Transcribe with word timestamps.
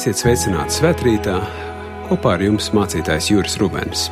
Esiet 0.00 0.16
sveicināti 0.16 0.78
svētkrītā, 0.78 1.34
kopā 2.08 2.30
ar 2.38 2.40
jums 2.40 2.70
mācītājs 2.72 3.26
Juris 3.34 3.58
Rubens. 3.60 4.06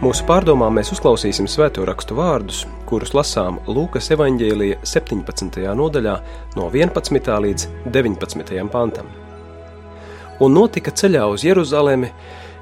Mūsu 0.00 0.24
pārdomām 0.30 0.80
mēs 0.80 0.94
uzklausīsim 0.96 1.44
svēto 1.44 1.84
rakstu 1.84 2.16
vārdus, 2.16 2.62
kurus 2.88 3.12
lasām 3.12 3.60
Lūkas 3.68 4.08
evanģēlīja 4.16 4.80
17. 4.80 5.60
nodaļā, 5.76 6.16
no 6.56 6.70
11. 6.72 7.34
līdz 7.50 7.68
19. 7.84 8.64
pantam. 8.72 9.12
Un 10.40 10.56
notika 10.56 10.96
ceļā 10.96 11.28
uz 11.28 11.44
Jeruzalemi, 11.44 12.08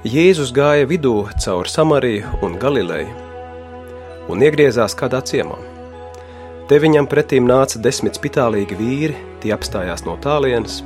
Jēzus 0.07 0.55
gāja 0.57 0.87
vidū 0.89 1.29
cauri 1.45 1.69
Samariju 1.69 2.41
un 2.47 2.57
Galileju 2.61 3.29
un 4.31 4.43
iegriezās 4.47 4.95
kādā 4.97 5.21
ciemā. 5.27 5.59
Te 6.71 6.79
viņam 6.79 7.09
pretīm 7.11 7.49
nāca 7.51 7.81
desmit 7.83 8.17
spitālīgi 8.17 8.79
vīri, 8.79 9.17
tie 9.43 9.53
apstājās 9.57 10.07
no 10.07 10.15
tālienes, 10.23 10.81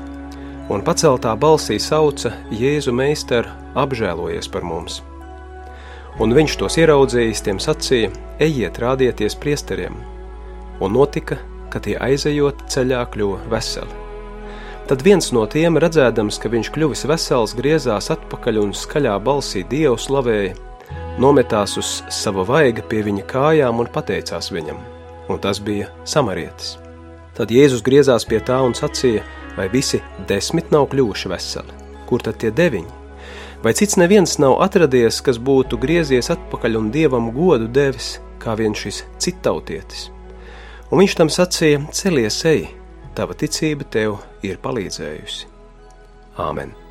un 0.72 0.82
paceltā 0.82 1.34
balsī 1.36 1.76
sauca 1.78 2.32
Jēzu 2.50 2.94
meistaru 2.96 3.52
apžēlojies 3.78 4.48
par 4.48 4.64
mums 4.64 5.02
un 6.22 6.34
viņš 6.34 6.58
tos 6.60 6.78
ieraudzījis, 6.78 7.42
tiem 7.46 7.60
sacīja: 7.62 8.12
Ejiet, 8.42 8.78
rādieties 8.82 9.36
priesteriem! 9.40 9.96
Un 10.82 10.94
notika, 10.94 11.38
ka 11.70 11.82
tie 11.82 11.96
aizejot 12.02 12.66
ceļā 12.70 13.04
kļuva 13.14 13.42
veseli. 13.50 14.03
Tad 14.84 15.00
viens 15.00 15.30
no 15.32 15.46
tiem, 15.48 15.78
redzēdams, 15.80 16.36
ka 16.36 16.50
viņš 16.52 16.68
kļuvis 16.74 17.06
vesels, 17.08 17.54
griezās 17.56 18.10
atpakaļ 18.12 18.58
un 18.60 18.74
skaļā 18.76 19.14
balsī 19.24 19.62
Dievu 19.70 19.96
slavēja, 19.96 20.58
nometās 21.16 21.78
uz 21.80 21.92
sava 22.12 22.44
vaiga 22.44 22.84
pie 22.90 23.00
viņa 23.06 23.24
kājām 23.30 23.80
un 23.80 23.88
pateicās 23.94 24.50
viņam, 24.52 24.82
un 25.32 25.40
tas 25.40 25.62
bija 25.64 25.88
samarietis. 26.04 26.74
Tad 27.32 27.54
Jēzus 27.54 27.80
griezās 27.86 28.28
pie 28.28 28.42
tā 28.44 28.60
un 28.60 28.76
sacīja, 28.76 29.24
vai 29.56 29.70
visi 29.72 30.02
desmit 30.28 30.68
nav 30.74 30.90
kļuvuši 30.92 31.32
veseli, 31.32 31.80
kur 32.04 32.20
tad 32.20 32.42
tie 32.44 32.52
deviņi? 32.52 33.00
Vai 33.64 33.72
cits 33.72 33.96
neviens 33.96 34.36
nav 34.36 34.58
atradies, 34.60 35.22
kas 35.24 35.40
būtu 35.40 35.80
griezies 35.80 36.28
atpakaļ 36.34 36.76
un 36.82 36.92
dievam 36.92 37.32
godu 37.32 37.72
devis, 37.72 38.18
kā 38.36 38.52
viens 38.60 38.84
šis 38.84 39.06
citautietis? 39.16 40.10
Un 40.92 41.00
viņš 41.00 41.14
tam 41.16 41.32
sacīja: 41.32 41.80
Celies, 41.96 42.42
ej, 42.44 42.66
tava 43.14 43.36
ticība 43.38 43.86
tev 43.90 44.18
ir 44.46 44.58
palīdzējusi. 44.62 45.50
Āmen! 46.42 46.83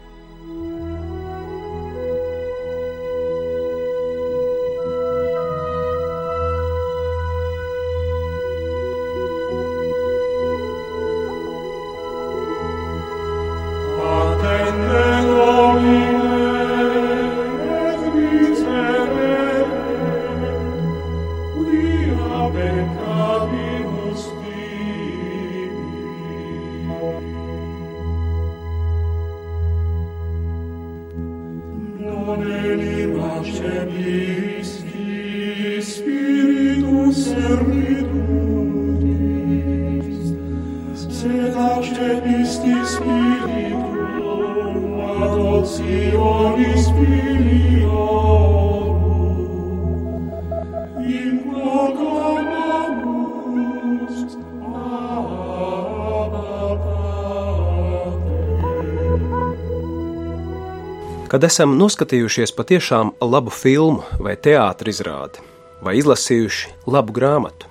Kad 61.43 61.49
esam 61.52 61.73
noskatījušies 61.76 62.54
patiešām 62.55 63.09
labu 63.20 63.52
filmu 63.52 64.05
vai 64.23 64.37
teātris 64.39 65.02
izrādi, 65.02 65.42
vai 65.83 65.98
izlasījuši 65.99 66.70
labu 66.87 67.11
grāmatu, 67.17 67.67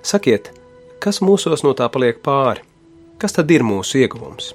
sakiet, 0.00 0.46
kas 1.04 1.20
mūsos 1.20 1.60
no 1.66 1.74
tā 1.76 1.90
paliek 1.92 2.22
pāri, 2.24 2.62
kas 3.20 3.36
tad 3.36 3.52
ir 3.52 3.60
mūsu 3.60 4.00
ieguvums? 4.00 4.54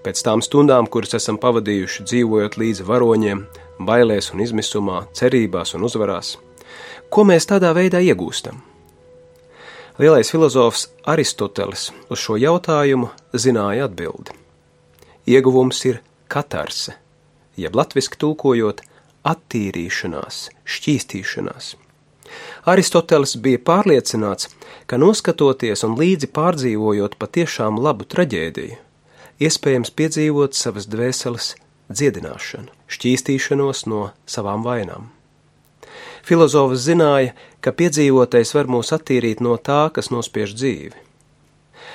Pēc 0.00 0.22
tām 0.24 0.40
stundām, 0.40 0.88
kuras 0.88 1.12
esam 1.18 1.36
pavadījuši 1.42 2.06
dzīvojot 2.08 2.56
līdzi 2.62 2.86
varoņiem, 2.88 3.44
bailēs 3.90 4.30
un 4.32 4.40
izmisumā, 4.46 5.02
cerībās 5.12 5.74
un 5.76 5.84
uzvarās, 5.90 6.38
ko 7.12 7.26
mēs 7.28 7.50
tādā 7.52 7.74
veidā 7.76 8.00
iegūstam? 8.00 8.56
Lielais 10.00 10.32
filozofs 10.32 10.88
Aristoteles 11.04 11.90
uz 12.08 12.24
šo 12.24 12.40
jautājumu 12.40 13.12
zināja 13.36 13.84
atbildi. 13.92 14.32
Ieguvums 15.28 15.84
ir 15.92 16.00
katarse, 16.24 16.96
jeb 17.60 17.76
latviski 17.76 18.18
tulkojot, 18.20 18.82
attīrīšanās, 19.26 20.48
šķīstīšanās. 20.64 21.74
Aristoteles 22.70 23.34
bija 23.42 23.60
pārliecināts, 23.66 24.50
ka 24.86 24.98
noskatoties 25.00 25.84
un 25.86 25.96
līdzi 25.98 26.30
pārdzīvojot 26.36 27.16
patiešām 27.20 27.80
labu 27.82 28.06
traģēdiju, 28.10 28.78
iespējams 29.40 29.92
piedzīvot 29.96 30.56
savas 30.56 30.86
dvēseles 30.90 31.54
dziedināšanu, 31.90 32.70
šķīstīšanos 32.94 33.86
no 33.90 34.10
savām 34.26 34.66
vainām. 34.66 35.08
Filozofs 36.26 36.84
zināja, 36.84 37.32
ka 37.64 37.72
piedzīvotais 37.74 38.52
var 38.54 38.68
mūs 38.70 38.92
attīrīt 38.94 39.40
no 39.42 39.56
tā, 39.56 39.88
kas 39.94 40.12
nospiež 40.12 40.52
dzīvi. 40.54 40.94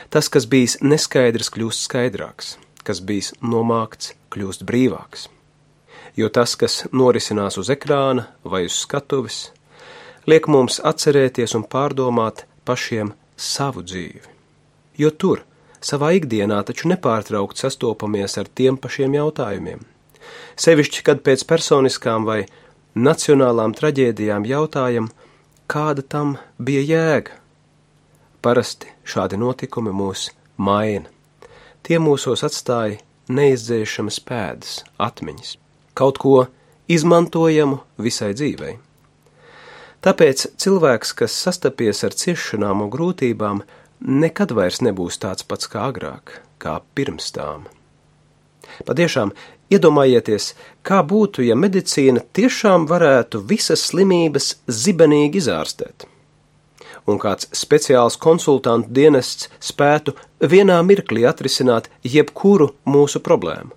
Tas, 0.09 0.27
kas 0.33 0.49
bijis 0.49 0.79
neskaidrs, 0.81 1.51
kļūst 1.53 1.87
skaidrāks, 1.87 2.57
kas 2.83 3.01
bijis 3.05 3.31
nomākts, 3.41 4.13
kļūst 4.33 4.65
brīvāks 4.67 5.29
jo 6.15 6.29
tas, 6.29 6.55
kas 6.55 6.83
norisinās 6.91 7.57
uz 7.59 7.69
ekrāna 7.73 8.27
vai 8.43 8.65
uz 8.69 8.79
skatuves, 8.83 9.49
liek 10.29 10.47
mums 10.51 10.79
atcerēties 10.83 11.55
un 11.59 11.65
pārdomāt 11.69 12.45
pašiem 12.65 13.13
savu 13.37 13.83
dzīvi. 13.85 14.33
Jo 14.97 15.11
tur, 15.11 15.43
savā 15.83 16.13
ikdienā, 16.19 16.61
taču 16.67 16.89
nepārtraukt 16.91 17.59
sastopamies 17.59 18.37
ar 18.39 18.47
tiem 18.47 18.79
pašiem 18.79 19.17
jautājumiem. 19.19 19.83
Sevišķi, 20.59 21.03
kad 21.05 21.21
pēc 21.25 21.43
personiskām 21.49 22.25
vai 22.25 22.45
nacionālām 22.95 23.75
traģēdijām 23.75 24.47
jautājam, 24.47 25.09
kāda 25.67 26.05
tam 26.15 26.37
bija 26.57 26.85
jēga. 26.93 27.35
Parasti 28.41 28.93
šādi 29.03 29.41
notikumi 29.41 29.91
mūs 29.91 30.29
maina. 30.57 31.11
Tie 31.85 31.99
mūsos 32.01 32.45
atstāja 32.45 33.01
neizdzēšamas 33.29 34.21
pēdas, 34.25 34.79
atmiņas 35.01 35.55
kaut 35.97 36.19
ko 36.21 36.35
izmantojamu 36.91 37.79
visai 37.97 38.33
dzīvei. 38.37 38.75
Tāpēc 40.05 40.43
cilvēks, 40.61 41.15
kas 41.17 41.33
sastapies 41.47 42.03
ar 42.05 42.13
ciešanām 42.13 42.83
un 42.85 42.91
grūtībām, 42.93 43.63
nekad 44.23 44.51
vairs 44.53 44.83
nebūs 44.85 45.17
tāds 45.23 45.47
pats 45.47 45.71
kā 45.71 45.87
agrāk, 45.89 46.41
kā 46.61 46.77
pirms 46.93 47.31
tām. 47.33 47.63
Patiešām, 48.85 49.31
iedomājieties, 49.73 50.51
kā 50.85 50.99
būtu, 51.05 51.45
ja 51.47 51.55
medicīna 51.57 52.21
tiešām 52.37 52.85
varētu 52.91 53.41
visas 53.49 53.87
slimības 53.89 54.51
zibenīgi 54.67 55.41
izārstēt, 55.41 56.05
un 57.09 57.21
kāds 57.21 57.49
speciāls 57.57 58.19
konsultantu 58.21 58.93
dienests 58.99 59.49
spētu 59.71 60.13
vienā 60.53 60.77
mirklī 60.85 61.25
atrisināt 61.29 61.89
jebkuru 62.03 62.73
mūsu 62.85 63.23
problēmu. 63.25 63.73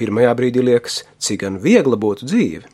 Pirmajā 0.00 0.32
brīdī 0.38 0.64
liekas, 0.66 1.02
cik 1.22 1.44
gan 1.44 1.58
viegla 1.62 1.98
būtu 2.00 2.26
dzīve. 2.26 2.68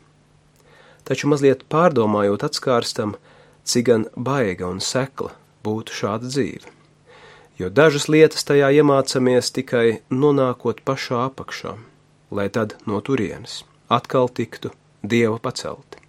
Taču 1.05 1.29
mazliet 1.29 1.65
pārdomājot, 1.69 2.45
atskārstam, 2.47 3.15
cik 3.63 3.87
gan 3.89 4.05
baiga 4.15 4.69
un 4.69 4.81
sekla 4.81 5.33
būtu 5.65 5.93
šāda 6.01 6.29
dzīve. 6.29 6.77
Jo 7.61 7.69
dažas 7.69 8.07
lietas 8.09 8.45
tajā 8.47 8.71
iemācāmies 8.81 9.53
tikai 9.53 10.01
nonākot 10.09 10.81
pašā 10.85 11.27
apakšā, 11.27 11.75
lai 12.33 12.47
tad 12.49 12.77
no 12.89 13.01
turienes 13.05 13.61
atkal 13.91 14.29
tiktu 14.29 14.71
dieva 15.03 15.37
pacelti. 15.43 15.99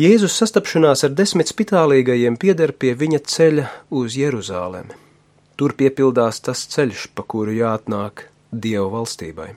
Jēzus 0.00 0.36
sastapšanās 0.40 1.04
ar 1.04 1.12
desmit 1.12 1.50
spitālīgajiem 1.50 2.38
pieder 2.40 2.72
pie 2.72 2.94
viņa 2.96 3.20
ceļa 3.28 3.66
uz 4.00 4.16
Jeruzālemi. 4.16 4.96
Tur 5.60 5.74
piepildās 5.76 6.40
tas 6.40 6.62
ceļš, 6.72 7.10
pa 7.12 7.26
kuru 7.28 7.52
jāatnāk 7.52 8.24
Dieva 8.50 8.88
valstībai. 8.90 9.52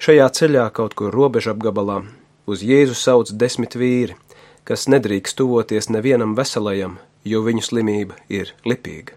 Šajā 0.00 0.28
ceļā 0.38 0.68
kaut 0.76 0.94
kur 0.96 1.12
robeža 1.12 1.52
apgabalā 1.52 2.02
uz 2.48 2.62
Jēzu 2.64 2.96
sauc 2.96 3.32
desmit 3.32 3.76
vīri, 3.76 4.16
kas 4.64 4.88
nedrīkst 4.88 5.36
tuvoties 5.36 5.90
nevienam 5.92 6.34
veselajam, 6.38 6.98
jo 7.24 7.42
viņu 7.44 7.64
slimība 7.68 8.16
ir 8.32 8.54
lipīga. 8.64 9.16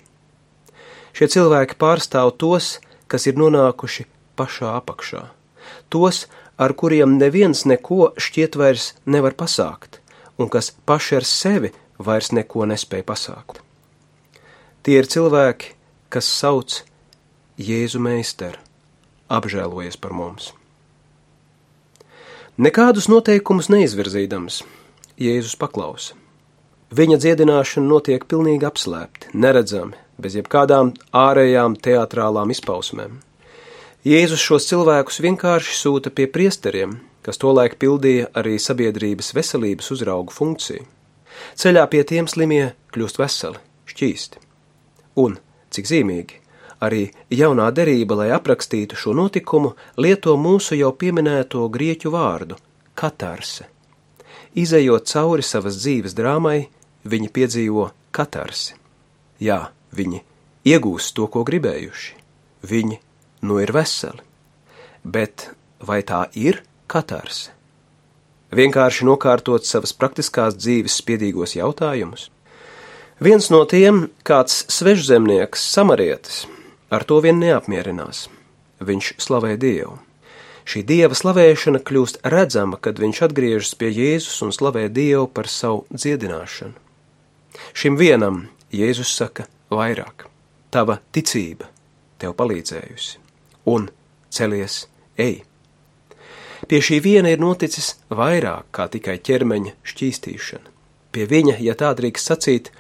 Šie 1.16 1.30
cilvēki 1.32 1.78
pārstāv 1.80 2.34
tos, 2.42 2.78
kas 3.08 3.28
ir 3.28 3.40
nonākuši 3.40 4.06
pašā 4.40 4.76
apakšā, 4.80 5.24
tos, 5.90 6.28
ar 6.60 6.76
kuriem 6.76 7.18
neviens 7.18 7.66
neko 7.66 8.12
šķiet 8.20 8.60
vairs 8.60 8.92
nevar 9.06 9.36
pasākt, 9.40 10.02
un 10.38 10.52
kas 10.52 10.72
paši 10.86 11.20
ar 11.20 11.28
sevi 11.28 11.74
vairs 11.98 12.34
neko 12.36 12.68
nespēja 12.70 13.08
pasākt. 13.08 13.64
Tie 14.84 15.00
ir 15.00 15.08
cilvēki, 15.12 15.74
kas 16.12 16.28
sauc 16.28 16.84
Jēzu 17.60 18.00
meistaru, 18.00 18.56
apžēlojies 19.28 19.98
par 20.00 20.14
mums. 20.16 20.54
Nekādus 22.56 23.10
noteikumus 23.12 23.68
neizvirzīdams, 23.68 24.62
Jēzus 25.20 25.58
paklausa. 25.60 26.16
Viņa 26.96 27.18
dziedināšana 27.20 27.84
notiek 27.84 28.24
pilnīgi 28.32 28.64
apslēpti, 28.64 29.34
neredzami, 29.36 30.00
bez 30.16 30.40
jebkādām 30.40 30.94
ārējām 31.12 31.76
teātrālām 31.84 32.56
izpausmēm. 32.56 33.20
Jēzus 34.08 34.40
šos 34.40 34.72
cilvēkus 34.72 35.20
vienkārši 35.28 35.76
sūta 35.82 36.16
pie 36.16 36.32
priesteriem, 36.32 36.96
kas 37.28 37.44
tolaik 37.44 37.76
pildīja 37.84 38.32
arī 38.40 38.56
sabiedrības 38.56 39.36
veselības 39.36 39.92
uzraugu 39.98 40.32
funkciju. 40.32 40.88
Ceļā 41.60 41.90
pie 41.92 42.08
tiem 42.08 42.32
slimie 42.32 42.70
kļūst 42.96 43.20
veseli, 43.20 43.60
šķīsti. 43.92 44.46
Un, 45.20 45.42
cik 45.76 45.92
zīmīgi, 45.92 46.39
Arī 46.80 47.10
jaunā 47.30 47.68
derība, 47.76 48.16
lai 48.22 48.30
aprakstītu 48.32 48.96
šo 48.96 49.14
notikumu, 49.18 49.74
lieto 50.00 50.38
mūsu 50.40 50.78
jau 50.80 50.94
pieminēto 50.96 51.66
grieķu 51.70 52.12
vārdu- 52.14 52.56
katarse. 53.00 53.68
Izejot 54.56 55.06
cauri 55.06 55.44
savas 55.44 55.76
dzīves 55.76 56.16
drāmai, 56.16 56.68
viņi 57.06 57.30
piedzīvo 57.30 57.92
katarsi. 58.12 58.74
Jā, 59.40 59.70
viņi 59.94 60.24
iegūst 60.66 61.14
to, 61.14 61.28
ko 61.28 61.44
gribējuši. 61.44 62.12
Viņi 62.64 63.00
nu 63.42 63.60
ir 63.60 63.72
veseli. 63.72 64.20
Bet 65.04 65.50
vai 65.80 66.02
tā 66.02 66.28
ir 66.36 66.64
katarse? 66.88 67.52
Vienkārši 68.52 69.06
nokārtot 69.06 69.66
savas 69.66 69.94
praktiskās 69.94 70.56
dzīves 70.58 70.96
spiedīgos 71.02 71.54
jautājumus. 71.56 72.30
Viens 73.20 73.50
no 73.50 73.66
tiem, 73.66 74.10
kāds 74.24 74.64
svežzemnieks, 74.72 75.60
samarietis, 75.60 76.48
Ar 76.90 77.04
to 77.06 77.20
vien 77.22 77.38
neapmierinās. 77.38 78.28
Viņš 78.82 79.16
slavē 79.22 79.54
Dievu. 79.62 80.00
Šī 80.70 80.82
dieva 80.86 81.16
slavēšana 81.18 81.82
kļūst 81.86 82.20
redzama, 82.30 82.78
kad 82.78 83.00
viņš 83.02 83.20
atgriežas 83.26 83.76
pie 83.78 83.90
Jēzus 83.90 84.38
un 84.46 84.54
slavē 84.54 84.88
Dievu 84.94 85.28
par 85.34 85.50
savu 85.50 85.84
dziedināšanu. 85.94 86.74
Šim 87.74 87.98
vienam 87.98 88.48
Jēzus 88.74 89.12
saka 89.18 89.48
vairāk: 89.74 90.26
Tava 90.70 91.00
ticība 91.14 91.70
tev 92.22 92.34
palīdzējusi, 92.38 93.18
un 93.74 93.90
celies, 94.30 94.84
ej! 95.18 95.44
Pie 96.70 96.82
šī 96.86 97.00
viena 97.02 97.34
ir 97.34 97.42
noticis 97.42 97.96
vairāk 98.10 98.70
kā 98.76 98.90
tikai 98.94 99.18
ķermeņa 99.26 99.78
šķīstīšana. 99.90 100.74
Pie 101.14 101.26
viņa, 101.30 101.58
ja 101.66 101.74
tā 101.78 101.94
drīkst 101.98 102.30
sacīt, 102.30 102.74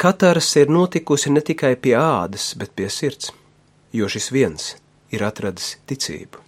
katrs 0.00 0.54
ir 0.58 0.72
notikusi 0.72 1.30
ne 1.30 1.42
tikai 1.44 1.76
pie 1.76 1.94
ādas, 1.98 2.54
bet 2.58 2.74
pie 2.74 2.88
sirds 2.90 3.30
jo 3.92 4.08
šis 4.08 4.30
viens 4.34 4.74
ir 5.10 5.24
atradis 5.26 5.76
ticību. 5.90 6.40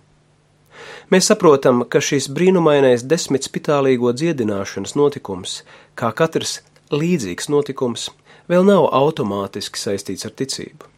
Mēs 1.12 1.28
saprotam, 1.28 1.82
ka 1.84 2.00
šis 2.00 2.30
brīnumainais 2.32 3.04
desmit 3.04 3.44
spitālīgo 3.46 4.14
dziedināšanas 4.16 4.94
notikums, 4.96 5.60
kā 5.98 6.08
katrs 6.16 6.60
līdzīgs 6.92 7.50
notikums, 7.52 8.08
vēl 8.48 8.64
nav 8.66 8.88
automātiski 8.96 9.80
saistīts 9.80 10.26
ar 10.28 10.34
ticību. 10.38 10.88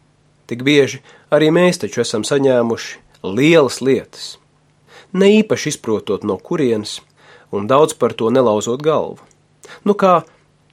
Tik 0.45 0.63
bieži 0.65 1.01
arī 1.33 1.49
mēs 1.53 1.81
taču 1.81 2.03
esam 2.05 2.23
saņēmuši 2.27 3.01
lielas 3.25 3.81
lietas, 3.81 4.35
ne 5.13 5.31
īpaši 5.41 5.73
izprotot 5.73 6.23
no 6.23 6.37
kurienes 6.37 6.99
un 7.51 7.67
daudz 7.67 7.95
par 7.97 8.13
to 8.13 8.29
nelauzot 8.29 8.83
galvu. 8.85 9.19
Nu 9.83 9.95
kā 9.97 10.21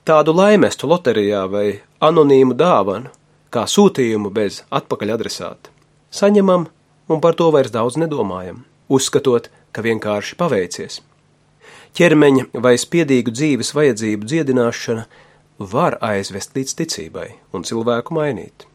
tādu 0.08 0.34
laimestu 0.36 0.88
loterijā 0.90 1.46
vai 1.50 1.66
anonīmu 2.02 2.56
dāvanu, 2.58 3.10
kā 3.52 3.66
sūtījumu 3.68 4.32
bez 4.34 4.62
atpakaļ 4.72 5.14
adresāta. 5.16 5.72
Saņemam 6.12 6.66
un 7.12 7.20
par 7.20 7.36
to 7.38 7.50
vairs 7.54 7.72
daudz 7.72 7.98
nedomājam, 8.00 8.62
uzskatot, 8.88 9.48
ka 9.72 9.84
vienkārši 9.84 10.36
paveicies. 10.40 11.00
Ķermeņa 11.96 12.62
vai 12.64 12.74
spiedīgu 12.80 13.32
dzīves 13.36 13.72
vajadzību 13.76 14.28
dziedināšana 14.28 15.06
var 15.72 15.98
aizvest 16.04 16.56
līdz 16.56 16.76
ticībai 16.80 17.28
un 17.52 17.66
cilvēku 17.68 18.16
mainīt, 18.16 18.66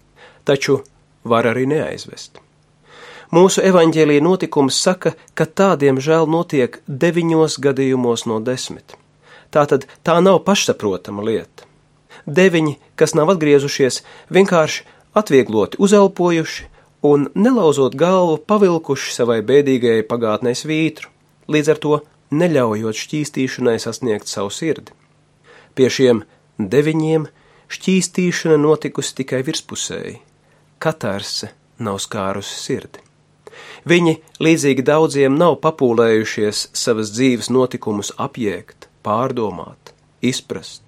taču 0.45 0.83
var 1.25 1.49
arī 1.49 1.65
neaizvest. 1.69 2.37
Mūsu 3.33 3.63
evaņģēlīja 3.67 4.23
notikums 4.23 4.77
saka, 4.79 5.11
ka 5.35 5.45
tādiem 5.45 5.97
žēl 5.99 6.29
notiek 6.31 6.79
deviņos 6.87 7.57
gadījumos 7.65 8.23
no 8.29 8.39
desmit. 8.39 8.95
Tātad 9.51 9.87
tā 10.05 10.21
nav 10.23 10.43
pašsaprotama 10.47 11.25
lieta 11.25 11.67
deviņi, 12.27 12.77
kas 12.99 13.15
nav 13.17 13.31
atgriezušies, 13.33 14.03
vienkārši 14.33 14.85
atviegloti 15.17 15.79
uzelpojuši 15.81 16.67
un, 17.07 17.27
nelauzot 17.35 17.95
galvu, 17.97 18.37
pavilkuši 18.49 19.15
savai 19.15 19.39
bēdīgajai 19.47 20.05
pagātnē 20.09 20.53
svītru, 20.57 21.09
līdz 21.51 21.73
ar 21.73 21.81
to 21.83 21.99
neļaujot 22.35 23.01
šķīstīšanai 23.01 23.77
sasniegt 23.81 24.29
savu 24.29 24.51
sirdi. 24.53 24.93
Pie 25.77 25.89
šiem 25.93 26.23
deviņiem 26.57 27.27
šķīstīšana 27.71 28.57
notikusi 28.61 29.19
tikai 29.21 29.43
virspusēji, 29.47 30.17
katarse 30.83 31.51
nav 31.83 32.01
skārusi 32.03 32.57
sirdi. 32.59 33.03
Viņi, 33.87 34.17
līdzīgi 34.43 34.83
daudziem, 34.85 35.37
nav 35.39 35.57
papūlējušies 35.63 36.67
savas 36.75 37.13
dzīves 37.15 37.49
notikumus 37.53 38.11
apjēgt, 38.19 38.89
pārdomāt, 39.05 39.93
izprast. 40.21 40.86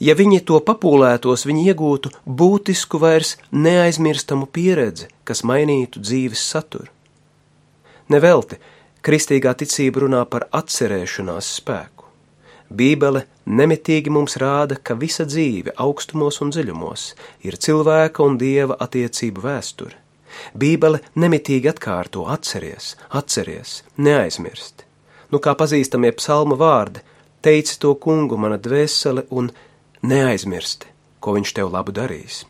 Ja 0.00 0.14
viņi 0.18 0.42
to 0.48 0.60
papūlētos, 0.60 1.46
viņi 1.48 1.68
iegūtu 1.72 2.12
būtisku 2.26 3.00
vairs 3.02 3.36
neaizmirstamu 3.52 4.46
pieredzi, 4.46 5.08
kas 5.24 5.44
mainītu 5.44 6.02
dzīves 6.04 6.42
saturu. 6.52 6.90
Nevelti 8.12 8.58
kristīgā 9.06 9.54
ticība 9.58 10.04
runā 10.04 10.24
par 10.30 10.48
atcerēšanās 10.54 11.50
spēku. 11.60 12.06
Bībele 12.66 13.22
nemitīgi 13.46 14.10
mums 14.10 14.34
rāda, 14.42 14.76
ka 14.82 14.96
visa 14.98 15.26
dzīve 15.26 15.76
augstumos 15.78 16.40
un 16.42 16.50
dziļumos 16.50 17.04
ir 17.46 17.58
cilvēka 17.62 18.24
un 18.26 18.38
dieva 18.40 18.76
attiecību 18.82 19.44
vēsture. 19.44 19.94
Bībele 20.54 21.00
nemitīgi 21.14 21.70
atkārto 21.70 22.26
atceries, 22.32 22.94
atceries, 23.08 23.82
neaizmirst. 23.96 24.82
Nu 25.30 25.38
kā 25.42 25.54
pazīstamie 25.58 26.12
psalma 26.18 26.58
vārdi, 26.58 27.02
teici 27.42 27.78
to 27.82 27.94
kungu 28.02 28.38
mana 28.38 28.58
dvēsele 28.58 29.26
un 29.30 29.52
neaizmirsti, 30.06 30.90
ko 31.20 31.36
viņš 31.36 31.56
tev 31.58 31.72
labu 31.74 31.94
darīs. 31.94 32.44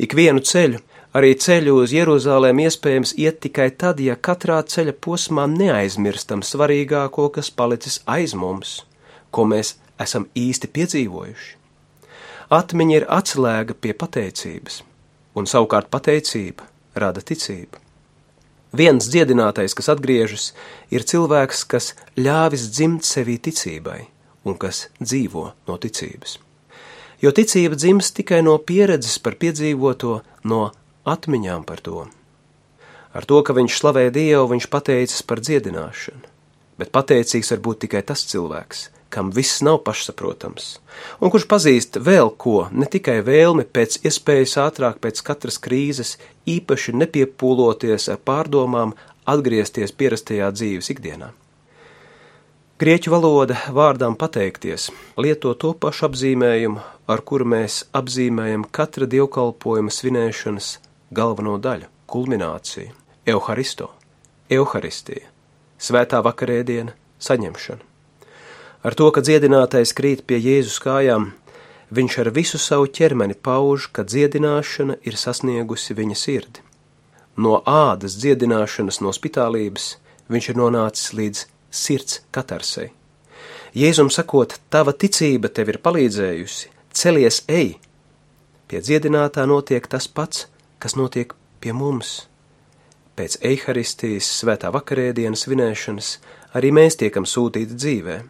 Ikvienu 0.00 0.40
ceļu, 0.44 0.80
arī 1.16 1.34
ceļu 1.44 1.74
uz 1.82 1.92
Jeruzalēm 1.92 2.62
iespējams 2.64 3.14
iet 3.20 3.40
tikai 3.44 3.68
tad, 3.76 4.00
ja 4.00 4.16
katrā 4.16 4.60
ceļa 4.62 4.94
posmā 5.04 5.46
neaizmirstam 5.50 6.44
svarīgāko, 6.46 7.28
kas 7.34 7.50
palicis 7.50 8.00
aiz 8.08 8.34
mums, 8.34 8.80
ko 9.30 9.44
mēs 9.50 9.74
esam 10.00 10.28
īsti 10.36 10.70
piedzīvojuši. 10.76 11.56
Atmiņa 12.50 12.96
ir 12.96 13.06
atslēga 13.12 13.76
pie 13.78 13.92
pateicības, 13.94 14.80
un 15.38 15.46
savukārt 15.46 15.90
pateicība 15.92 16.66
rada 16.98 17.22
ticību. 17.22 17.78
Viens 18.74 19.08
dziedinātais, 19.10 19.74
kas 19.74 19.90
atgriežas, 19.92 20.50
ir 20.94 21.06
cilvēks, 21.06 21.64
kas 21.70 21.94
ļāvis 22.18 22.68
dzimt 22.74 23.06
sevī 23.06 23.38
ticībai 23.42 24.04
un 24.46 24.58
kas 24.58 24.86
dzīvo 25.02 25.50
no 25.66 25.82
ticības 25.82 26.38
jo 27.22 27.32
ticība 27.36 27.76
dzimst 27.76 28.16
tikai 28.16 28.40
no 28.46 28.56
pieredzes 28.58 29.18
par 29.22 29.36
piedzīvoto, 29.40 30.20
no 30.44 30.62
atmiņām 31.08 31.66
par 31.68 31.82
to. 31.84 32.06
Ar 33.10 33.26
to, 33.26 33.40
ka 33.42 33.56
viņš 33.56 33.80
slavē 33.80 34.06
Dievu, 34.14 34.46
viņš 34.52 34.70
pateicis 34.70 35.26
par 35.26 35.42
dziedināšanu, 35.42 36.22
bet 36.78 36.92
pateicīgs 36.94 37.50
var 37.52 37.62
būt 37.64 37.84
tikai 37.84 38.02
tas 38.06 38.22
cilvēks, 38.30 38.86
kam 39.10 39.32
viss 39.34 39.64
nav 39.66 39.80
pašsaprotams, 39.86 40.76
un 41.18 41.32
kurš 41.34 41.48
pazīst 41.50 41.98
vēl 42.06 42.30
ko, 42.38 42.68
ne 42.70 42.86
tikai 42.86 43.18
vēlmi 43.26 43.66
pēc 43.66 43.98
iespējas 44.06 44.54
ātrāk 44.62 45.02
pēc 45.02 45.24
katras 45.26 45.58
krīzes, 45.58 46.16
īpaši 46.46 46.94
nepiepūloties 47.02 48.06
ar 48.14 48.22
pārdomām, 48.22 48.94
atgriezties 49.26 49.92
pierastajā 49.92 50.52
dzīves 50.54 50.94
ikdienā. 50.94 51.34
Grieķu 52.80 53.10
valoda 53.12 53.58
vārdām 53.76 54.14
pateikties 54.16 54.86
lieto 55.20 55.50
to 55.62 55.74
pašu 55.76 56.06
apzīmējumu, 56.06 56.78
ar 57.12 57.20
kuru 57.28 57.44
mēs 57.52 57.82
apzīmējam 57.92 58.62
katra 58.78 59.04
dievkalpojuma 59.14 59.92
svinēšanas 59.92 60.68
galveno 61.18 61.58
daļu- 61.60 61.90
kulmināciju, 62.12 62.94
evharisto, 63.34 63.90
evharistija, 64.48 65.28
svētā 65.76 66.22
vakarēdiena, 66.24 66.96
saņemšanu. 67.20 67.84
Ar 68.82 68.94
to, 68.94 69.10
ka 69.10 69.20
dziedinātais 69.20 69.92
krīt 69.92 70.24
pie 70.24 70.40
Jēzus 70.40 70.80
kājām, 70.80 71.32
viņš 71.92 72.18
ar 72.18 72.30
visu 72.30 72.56
savu 72.56 72.86
ķermeni 72.86 73.34
pauž, 73.34 73.92
ka 73.92 74.04
dziedināšana 74.04 74.96
ir 75.04 75.20
sasniegusi 75.20 75.92
viņa 75.92 76.16
sirdi. 76.16 76.60
No 77.36 77.60
ādas 77.60 78.16
dziedināšanas 78.16 79.02
no 79.02 79.12
spitālības 79.12 79.96
viņš 80.30 80.48
ir 80.48 80.56
nonācis 80.56 81.12
līdz 81.12 81.46
sirds 81.70 82.20
katarsei. 82.34 82.90
Jēzum 83.74 84.10
sakot, 84.10 84.56
tava 84.70 84.92
ticība 84.92 85.48
tev 85.54 85.70
ir 85.70 85.78
palīdzējusi, 85.84 86.70
celies 86.90 87.44
ej! 87.48 87.76
Pie 88.70 88.80
dziedinātā 88.82 89.46
notiek 89.50 89.86
tas 89.90 90.08
pats, 90.10 90.48
kas 90.82 90.96
notiek 90.98 91.32
pie 91.62 91.72
mums. 91.74 92.26
Pēc 93.18 93.36
eharistijas 93.46 94.28
svētā 94.40 94.70
vakarēdienas 94.74 95.46
svinēšanas 95.46 96.10
arī 96.58 96.70
mēs 96.74 96.98
tiekam 97.00 97.26
sūtīti 97.28 97.78
dzīvēm. 97.78 98.28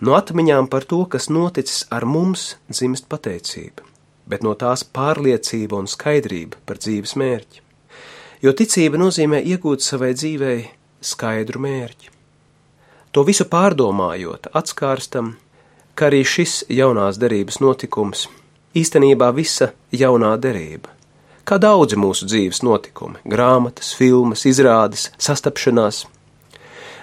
No 0.00 0.14
atmiņām 0.16 0.68
par 0.72 0.86
to, 0.90 1.02
kas 1.12 1.28
noticis 1.30 1.84
ar 1.92 2.06
mums, 2.08 2.54
dzimst 2.70 3.06
pateicība, 3.10 3.84
bet 4.26 4.46
no 4.46 4.54
tās 4.58 4.82
pārliecība 4.84 5.78
un 5.78 5.90
skaidrība 5.90 6.62
par 6.66 6.80
dzīves 6.80 7.16
mērķi. 7.20 7.62
Jo 8.40 8.54
ticība 8.56 8.98
nozīmē 9.00 9.42
iegūt 9.52 9.84
savai 9.84 10.14
dzīvei 10.16 10.62
skaidru 11.04 11.60
mērķi. 11.60 12.19
To 13.10 13.24
visu 13.26 13.42
pārdomājot, 13.50 14.52
atskārstam, 14.54 15.34
ka 15.98 16.06
arī 16.10 16.22
šis 16.22 16.60
jaunās 16.70 17.18
derības 17.18 17.58
notikums 17.58 18.28
īstenībā 18.78 19.32
visa 19.34 19.72
jaunā 19.90 20.36
derība. 20.38 20.92
Kā 21.42 21.58
daudzi 21.58 21.98
mūsu 21.98 22.28
dzīves 22.30 22.62
notikumi, 22.62 23.18
grāmatas, 23.26 23.90
filmas, 23.98 24.44
izrādes, 24.46 25.08
sastapšanās, 25.18 26.04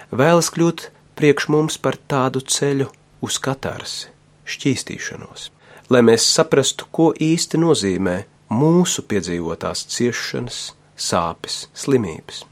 vēlas 0.08 0.48
kļūt 0.54 0.88
priekš 1.18 1.48
mums 1.52 1.76
par 1.76 1.98
tādu 2.08 2.40
ceļu 2.40 2.88
uz 3.20 3.36
katarsi, 3.44 4.08
šķīstīšanos, 4.48 5.50
lai 5.92 6.02
mēs 6.08 6.24
saprastu, 6.32 6.88
ko 6.88 7.10
īsti 7.12 7.60
nozīmē 7.60 8.22
mūsu 8.48 9.04
piedzīvotās 9.10 9.84
ciešanas, 9.92 10.62
sāpes, 10.96 11.66
slimības. 11.76 12.46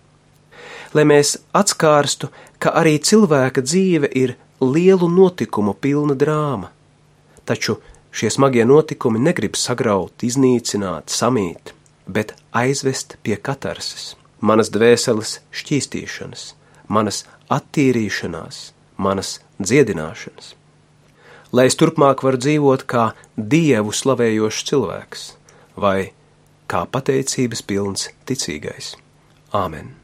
Lai 0.94 1.04
mēs 1.08 1.36
atskārstu, 1.56 2.28
ka 2.58 2.72
arī 2.80 2.96
cilvēka 3.02 3.62
dzīve 3.64 4.10
ir 4.14 4.36
lielu 4.60 5.08
notikumu 5.12 5.75
pilna 5.75 6.16
drāma, 6.16 6.70
taču 7.44 7.78
šie 8.16 8.30
smagie 8.32 8.64
notikumi 8.64 9.20
negrib 9.20 9.56
sagraut, 9.60 10.25
iznīcināt, 10.25 11.12
samīt, 11.12 11.75
bet 12.06 12.34
aizvest 12.56 13.18
pie 13.22 13.36
katarses, 13.36 14.14
manas 14.40 14.70
dvēseles 14.72 15.40
šķīstīšanas, 15.52 16.46
manas 16.88 17.25
attīrīšanās, 17.52 18.70
manas 18.96 19.40
dziedināšanas. 19.60 20.54
Lai 21.52 21.68
es 21.70 21.76
turpmāk 21.78 22.25
varu 22.26 22.40
dzīvot 22.42 22.86
kā 22.90 23.10
dievu 23.36 23.94
slavējošs 23.94 24.64
cilvēks 24.70 25.26
vai 25.76 26.10
kā 26.66 26.82
pateicības 26.90 27.62
pilns 27.62 28.10
ticīgais. 28.26 28.96
Āmen! 29.54 29.94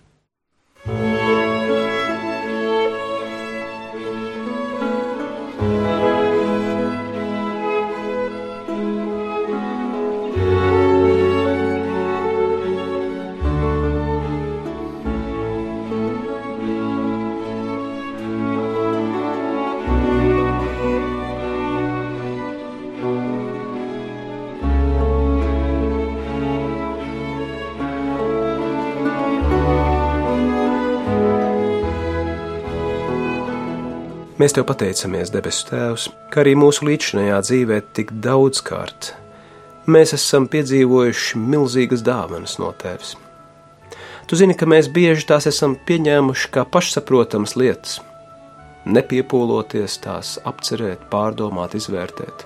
Mēs 34.43 34.57
tev 34.57 34.65
pateicamies, 34.67 35.31
debesu 35.31 35.69
Tēvs, 35.69 36.09
ka 36.35 36.41
arī 36.43 36.57
mūsu 36.59 36.83
līdzinājā 36.89 37.37
dzīvē 37.47 37.77
tik 37.95 38.09
daudzkārt 38.25 39.13
mēs 39.87 40.17
esam 40.17 40.49
piedzīvojuši 40.51 41.39
milzīgas 41.39 42.03
dāvanas 42.03 42.57
no 42.59 42.73
Tevis. 42.81 43.13
Tu 44.27 44.41
zini, 44.41 44.57
ka 44.59 44.67
mēs 44.67 44.89
bieži 44.91 45.29
tās 45.31 45.47
esam 45.47 45.77
pieņēmuši 45.87 46.51
kā 46.57 46.67
pašsaprotamas 46.67 47.55
lietas, 47.55 48.01
nepiepūloties 48.83 50.01
tās 50.03 50.35
apcerēt, 50.43 51.07
pārdomāt, 51.15 51.79
izvērtēt. 51.79 52.43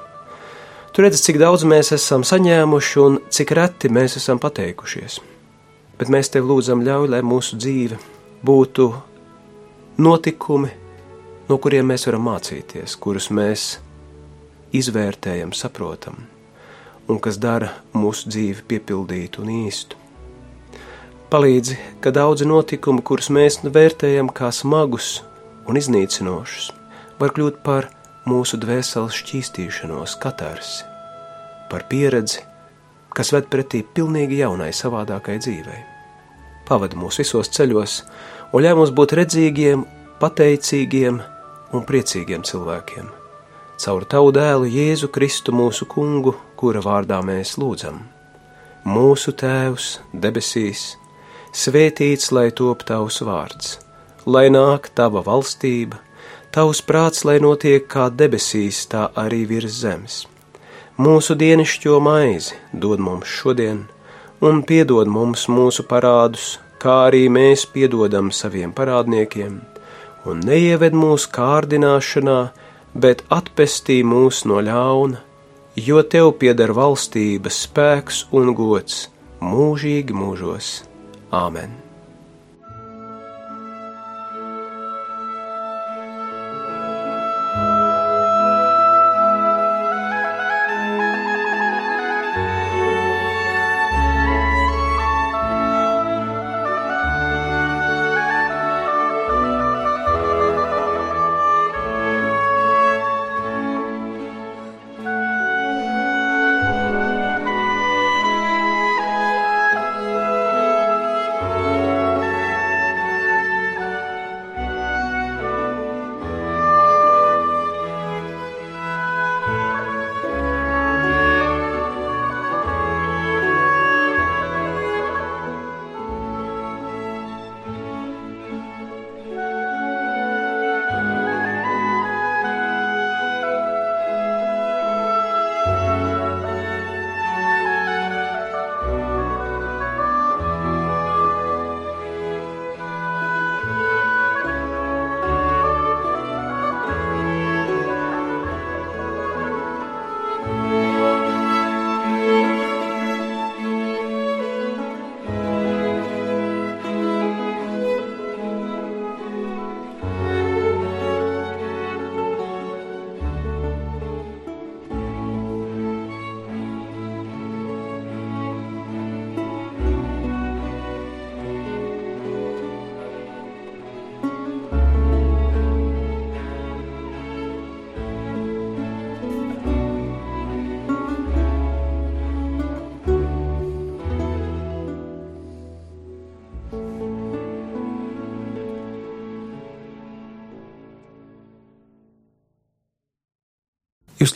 Tu 0.92 1.04
redzi, 1.04 1.24
cik 1.30 1.40
daudz 1.40 1.64
mēs 1.64 1.96
esam 1.96 2.28
saņēmuši 2.28 3.04
un 3.08 3.22
cik 3.32 3.56
reti 3.56 3.88
mēs 3.88 4.20
esam 4.20 4.42
pateikušies. 4.42 5.22
Bet 5.96 6.12
mēs 6.12 6.28
tev 6.28 6.52
lūdzam, 6.52 6.84
ļauj, 6.84 7.14
lai 7.16 7.24
mūsu 7.24 7.56
dzīve 7.56 8.04
būtu 8.44 8.92
notikumi, 9.96 10.82
no 11.48 11.58
kuriem 11.62 11.92
mēs 11.92 12.06
varam 12.08 12.26
mācīties, 12.26 12.96
kurus 12.98 13.28
mēs 13.34 13.66
izvērtējam, 14.74 15.52
saprotam, 15.54 16.18
un 17.08 17.20
kas 17.22 17.38
dara 17.42 17.70
mūsu 17.94 18.30
dzīvi 18.32 18.66
piepildītu 18.70 19.44
un 19.44 19.52
īstu. 19.54 19.98
Palīdzi, 21.30 21.76
ka 22.02 22.12
daudzi 22.14 22.46
notikumi, 22.46 23.02
kurus 23.02 23.30
mēs 23.34 23.60
vērtējam 23.62 24.30
kā 24.30 24.50
smagus 24.54 25.20
un 25.66 25.78
iznīcinošus, 25.78 26.70
var 27.18 27.32
kļūt 27.34 27.62
par 27.66 27.88
mūsu 28.26 28.58
dvēseles 28.62 29.16
šķīstīšanos, 29.22 30.18
katarsi, 30.22 30.84
par 31.70 31.86
pieredzi, 31.90 32.42
kas 33.14 33.32
ved 33.34 33.50
pretī 33.50 33.82
pilnīgi 33.82 34.42
jaunai, 34.42 34.72
savādākai 34.74 35.38
dzīvei. 35.42 35.82
Pavadi 36.66 36.98
mūs 36.98 37.20
visos 37.22 37.50
ceļos, 37.54 38.00
un 38.52 38.62
ļauj 38.66 38.78
mums 38.78 38.94
būt 38.94 39.14
redzīgiem, 39.18 39.86
pateicīgiem, 40.20 41.22
un 41.74 41.84
priecīgiem 41.86 42.44
cilvēkiem. 42.46 43.08
Caur 43.76 44.06
tavu 44.08 44.30
dēlu 44.32 44.68
Jēzu 44.72 45.10
Kristu 45.12 45.52
mūsu 45.52 45.86
kungu, 45.90 46.32
kura 46.56 46.80
vārdā 46.84 47.18
mēs 47.24 47.56
lūdzam. 47.60 47.98
Mūsu 48.86 49.34
Tēvs 49.36 49.98
debesīs, 50.14 50.94
svētīts 51.52 52.30
lai 52.32 52.48
top 52.56 52.86
tavs 52.88 53.20
vārds, 53.26 53.74
lai 54.24 54.46
nāk 54.48 54.88
tava 54.96 55.20
valstība, 55.26 55.98
tavs 56.54 56.80
prāts, 56.86 57.26
lai 57.28 57.36
notiek 57.42 57.84
kā 57.90 58.08
debesīs, 58.08 58.86
tā 58.88 59.10
arī 59.18 59.44
virs 59.50 59.82
zemes. 59.82 60.24
Mūsu 60.96 61.36
dienascho 61.36 61.98
maizi 62.00 62.56
dod 62.72 63.02
mums 63.02 63.28
šodien, 63.28 63.84
un 64.40 64.62
piedod 64.64 65.10
mums 65.10 65.50
mūsu 65.52 65.84
parādus, 65.84 66.54
kā 66.80 67.02
arī 67.10 67.26
mēs 67.28 67.66
piedodam 67.74 68.32
saviem 68.32 68.72
parādniekiem 68.72 69.58
un 70.26 70.42
neieved 70.46 70.96
mūsu 70.96 71.30
kārdināšanā, 71.36 72.38
bet 72.94 73.24
atpestī 73.32 74.00
mūs 74.06 74.44
no 74.50 74.60
ļauna, 74.68 75.22
jo 75.88 76.02
tev 76.14 76.34
pieder 76.40 76.74
valstības 76.76 77.64
spēks 77.68 78.22
un 78.36 78.54
gods 78.58 79.06
mūžīgi 79.40 80.16
mūžos. 80.16 80.78
Āmen! 81.34 81.85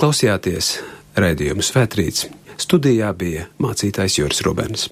Klausījāties 0.00 0.78
raidījumu 1.20 1.64
Svētrīts. 1.64 2.30
Studijā 2.60 3.10
bija 3.16 3.48
mācītājs 3.60 4.16
Juris 4.20 4.40
Rubens. 4.46 4.88